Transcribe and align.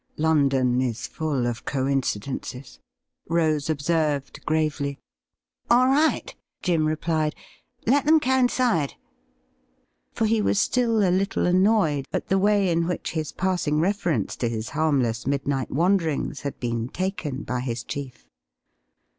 'London 0.17 0.81
is 0.81 1.05
full 1.05 1.45
of 1.45 1.63
coincidences,' 1.63 2.79
Rose 3.29 3.69
observed 3.69 4.43
gravely.' 4.47 4.97
All 5.69 5.85
right,' 5.85 6.33
Jim 6.63 6.87
replied;' 6.87 7.35
let 7.85 8.05
them 8.07 8.19
coincide.' 8.19 8.95
For 10.11 10.25
he 10.25 10.41
was 10.41 10.57
still 10.59 11.07
a 11.07 11.13
little 11.15 11.45
annoyed 11.45 12.07
at 12.11 12.29
the 12.29 12.39
way 12.39 12.69
in 12.71 12.87
which 12.87 13.11
his 13.11 13.31
passing 13.31 13.79
reference 13.79 14.35
to 14.37 14.49
his 14.49 14.69
harmless 14.69 15.27
midnight 15.27 15.69
wanderings 15.69 16.41
had 16.41 16.59
been 16.59 16.89
taken 16.89 17.43
by 17.43 17.59
his 17.59 17.83
chief. 17.83 18.27